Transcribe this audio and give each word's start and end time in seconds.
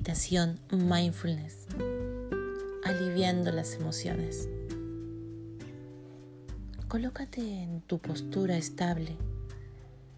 meditación 0.00 0.58
mindfulness, 0.70 1.66
aliviando 2.84 3.52
las 3.52 3.74
emociones. 3.74 4.48
Colócate 6.88 7.42
en 7.42 7.82
tu 7.82 7.98
postura 7.98 8.56
estable, 8.56 9.18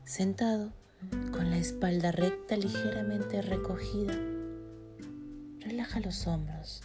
sentado 0.05 0.73
con 1.33 1.51
la 1.51 1.57
espalda 1.57 2.13
recta 2.13 2.57
ligeramente 2.57 3.43
recogida. 3.43 4.15
Relaja 5.59 5.99
los 5.99 6.29
hombros. 6.29 6.83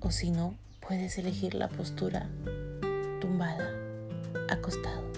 O 0.00 0.10
si 0.10 0.30
no, 0.30 0.54
puedes 0.86 1.16
elegir 1.16 1.54
la 1.54 1.70
postura 1.70 2.28
tumbada, 3.22 3.72
acostado. 4.50 5.10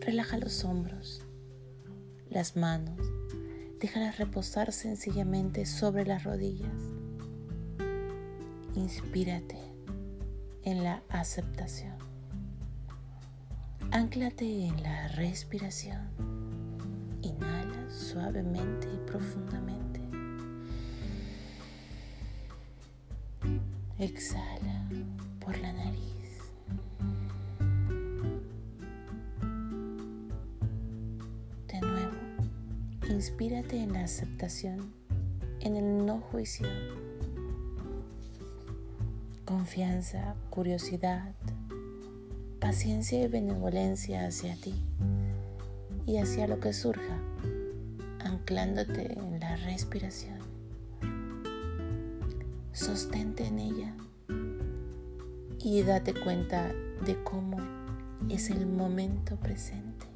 Relaja 0.00 0.36
los 0.36 0.64
hombros, 0.64 1.22
las 2.28 2.56
manos, 2.56 3.00
déjalas 3.80 4.18
reposar 4.18 4.72
sencillamente 4.72 5.64
sobre 5.64 6.04
las 6.04 6.24
rodillas. 6.24 6.70
Inspírate 8.74 9.58
en 10.64 10.84
la 10.84 11.02
aceptación. 11.08 11.96
Anclate 13.90 14.66
en 14.66 14.82
la 14.82 15.08
respiración. 15.08 16.08
Inhala 17.22 17.90
suavemente 17.90 18.86
y 18.92 18.98
profundamente. 19.10 20.00
Exhala 23.98 24.88
por 25.40 25.58
la 25.58 25.72
nariz. 25.72 26.09
Inspírate 33.20 33.76
en 33.76 33.92
la 33.92 34.04
aceptación, 34.04 34.94
en 35.60 35.76
el 35.76 36.06
no 36.06 36.20
juicio. 36.20 36.66
Confianza, 39.44 40.36
curiosidad, 40.48 41.34
paciencia 42.60 43.22
y 43.22 43.28
benevolencia 43.28 44.26
hacia 44.26 44.56
ti 44.56 44.72
y 46.06 46.16
hacia 46.16 46.48
lo 46.48 46.60
que 46.60 46.72
surja, 46.72 47.18
anclándote 48.20 49.12
en 49.12 49.38
la 49.38 49.54
respiración. 49.56 50.38
Sostente 52.72 53.44
en 53.44 53.58
ella 53.58 53.94
y 55.62 55.82
date 55.82 56.14
cuenta 56.14 56.72
de 57.04 57.22
cómo 57.22 57.58
es 58.30 58.48
el 58.48 58.66
momento 58.66 59.36
presente. 59.36 60.09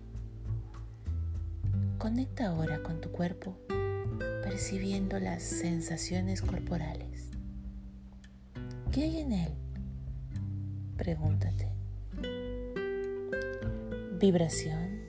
Conecta 2.04 2.48
ahora 2.48 2.82
con 2.82 3.00
tu 3.00 3.10
cuerpo 3.10 3.56
percibiendo 4.42 5.18
las 5.18 5.42
sensaciones 5.42 6.42
corporales. 6.42 7.30
¿Qué 8.92 9.04
hay 9.04 9.20
en 9.20 9.32
él? 9.32 9.52
Pregúntate 10.98 11.70
vibración, 14.20 15.00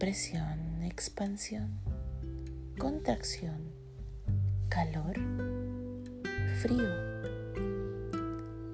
presión, 0.00 0.82
expansión, 0.82 1.78
contracción, 2.76 3.70
calor, 4.68 5.14
frío. 6.60 6.90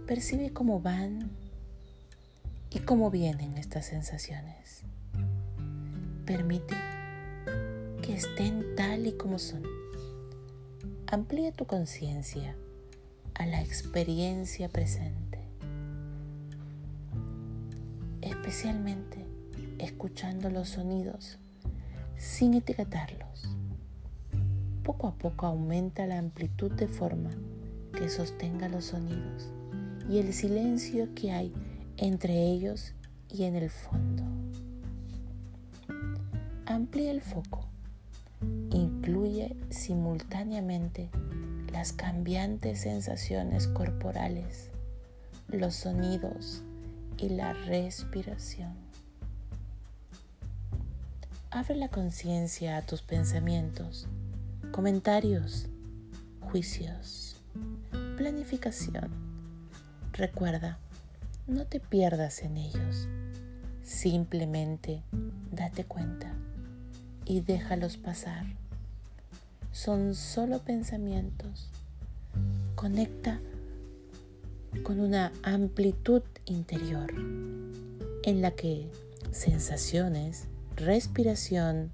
Percibe 0.07 0.55
cómo 0.55 0.81
van 0.81 1.33
y 2.71 2.79
cómo 2.79 3.11
vienen 3.11 3.59
estas 3.59 3.85
sensaciones. 3.85 4.85
Permite 6.33 6.75
que 8.01 8.15
estén 8.15 8.75
tal 8.75 9.07
y 9.07 9.13
como 9.13 9.39
son. 9.39 9.65
Amplía 11.07 11.53
tu 11.53 11.67
conciencia 11.67 12.57
a 13.35 13.45
la 13.45 13.61
experiencia 13.61 14.71
presente. 14.71 15.41
especialmente 18.23 19.27
escuchando 19.79 20.49
los 20.49 20.71
sonidos 20.71 21.37
sin 22.17 22.55
etiquetarlos. 22.55 23.55
Poco 24.85 25.09
a 25.09 25.15
poco 25.15 25.45
aumenta 25.45 26.07
la 26.07 26.19
amplitud 26.19 26.73
de 26.73 26.89
forma 26.89 27.31
que 27.93 28.09
sostenga 28.09 28.71
los 28.71 28.87
sonidos 28.87 29.51
y 30.09 30.17
el 30.17 30.33
silencio 30.33 31.15
que 31.15 31.31
hay 31.31 31.53
entre 31.99 32.47
ellos 32.47 32.95
y 33.29 33.45
en 33.45 33.55
el 33.55 33.69
fondo. 33.69 34.42
Amplía 36.73 37.11
el 37.11 37.21
foco. 37.21 37.67
Incluye 38.71 39.55
simultáneamente 39.69 41.11
las 41.71 41.93
cambiantes 41.93 42.81
sensaciones 42.81 43.69
corporales, 43.69 44.71
los 45.49 45.75
sonidos, 45.75 46.63
y 47.19 47.29
la 47.29 47.53
respiración. 47.53 48.73
Abre 51.51 51.77
la 51.77 51.89
conciencia 51.89 52.79
a 52.79 52.87
tus 52.87 53.03
pensamientos, 53.03 54.07
comentarios, 54.71 55.67
juicios, 56.41 57.37
planificación. 58.17 59.11
Recuerda, 60.15 60.79
no 61.47 61.67
te 61.67 61.81
pierdas 61.81 62.41
en 62.41 62.57
ellos. 62.57 63.09
Simplemente 63.83 65.03
date 65.51 65.85
cuenta 65.85 66.35
y 67.25 67.41
déjalos 67.41 67.97
pasar. 67.97 68.45
Son 69.73 70.15
solo 70.15 70.61
pensamientos. 70.61 71.69
Conecta 72.75 73.41
con 74.83 75.01
una 75.01 75.33
amplitud 75.43 76.23
interior 76.47 77.13
en 78.25 78.43
la 78.43 78.53
que 78.53 78.91
sensaciones, 79.31 80.49
respiración, 80.77 81.91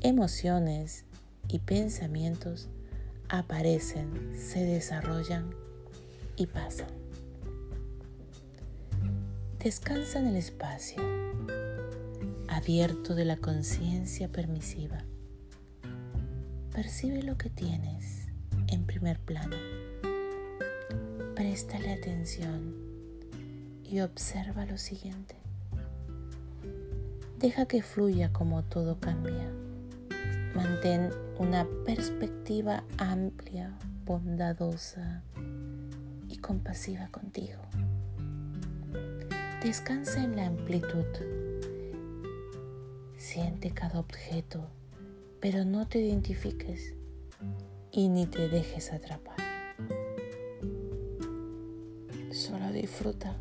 emociones 0.00 1.04
y 1.48 1.58
pensamientos 1.58 2.68
aparecen, 3.28 4.32
se 4.36 4.64
desarrollan 4.64 5.50
y 6.36 6.46
pasan. 6.46 6.88
Descansa 9.58 10.18
en 10.18 10.26
el 10.26 10.36
espacio, 10.36 11.02
abierto 12.62 13.16
de 13.16 13.24
la 13.24 13.38
conciencia 13.38 14.28
permisiva. 14.28 14.98
Percibe 16.72 17.24
lo 17.24 17.36
que 17.36 17.50
tienes 17.50 18.28
en 18.68 18.84
primer 18.86 19.18
plano 19.18 19.56
Préstale 21.34 21.92
atención 21.92 22.72
y 23.82 23.98
observa 23.98 24.64
lo 24.64 24.78
siguiente. 24.78 25.34
Deja 27.40 27.66
que 27.66 27.82
fluya 27.82 28.32
como 28.32 28.62
todo 28.62 29.00
cambia. 29.00 29.50
Mantén 30.54 31.10
una 31.40 31.66
perspectiva 31.84 32.84
amplia, 32.96 33.76
bondadosa 34.04 35.24
y 36.28 36.36
compasiva 36.36 37.08
contigo. 37.08 37.60
Descansa 39.64 40.22
en 40.22 40.36
la 40.36 40.46
amplitud. 40.46 41.41
Siente 43.22 43.70
cada 43.70 44.00
objeto, 44.00 44.68
pero 45.40 45.64
no 45.64 45.86
te 45.86 46.00
identifiques 46.00 46.92
y 47.92 48.08
ni 48.08 48.26
te 48.26 48.48
dejes 48.48 48.92
atrapar. 48.92 49.36
Solo 52.32 52.72
disfruta 52.72 53.36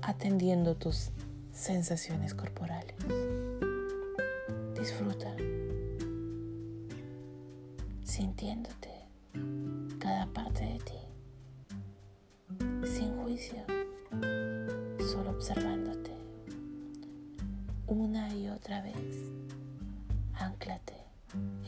atendiendo 0.00 0.74
tus 0.74 1.10
sensaciones 1.52 2.32
corporales. 2.32 2.96
Disfruta 4.74 5.36
sintiéndote 8.04 8.88
cada 9.98 10.26
parte 10.32 10.64
de 10.64 10.78
ti, 10.78 10.98
sin 12.88 13.22
juicio, 13.22 13.62
solo 15.12 15.28
observándote. 15.28 16.10
Una 17.92 18.29
otra 18.60 18.82
vez, 18.82 19.32
anclate 20.34 20.92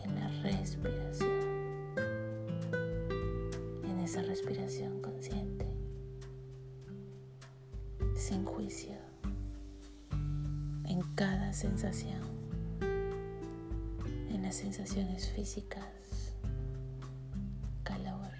en 0.04 0.14
la 0.14 0.28
respiración, 0.42 1.30
en 3.82 3.98
esa 4.00 4.20
respiración 4.20 5.00
consciente. 5.00 5.66
Sin 8.14 8.44
juicio. 8.44 8.92
En 10.84 11.00
cada 11.14 11.54
sensación, 11.54 12.20
en 14.28 14.42
las 14.42 14.56
sensaciones 14.56 15.30
físicas, 15.30 16.34
calor 17.84 18.32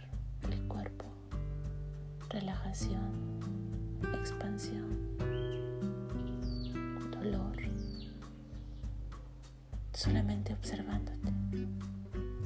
del 0.51 0.63
cuerpo, 0.69 1.07
relajación, 2.29 3.41
expansión, 4.21 5.17
dolor, 7.11 7.72
solamente 9.93 10.53
observándote 10.53 11.33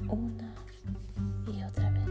una 0.09 0.53
y 1.47 1.63
otra 1.63 1.89
vez, 1.91 2.09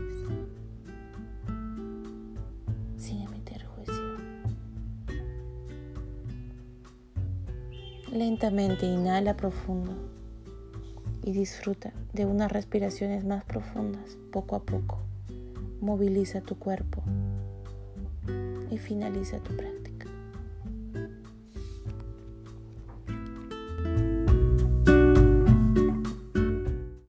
sin 2.97 3.23
emitir 3.23 3.65
juicio. 3.65 4.17
Lentamente 8.13 8.87
inhala 8.87 9.37
profundo 9.37 9.93
y 11.23 11.33
disfruta 11.33 11.93
de 12.13 12.25
unas 12.25 12.51
respiraciones 12.53 13.25
más 13.25 13.45
profundas 13.45 14.17
poco 14.33 14.57
a 14.57 14.63
poco. 14.63 14.99
Moviliza 15.81 16.41
tu 16.41 16.59
cuerpo 16.59 17.03
y 18.71 18.79
finaliza 18.79 19.39
tu 19.39 19.57
práctica. 19.57 19.86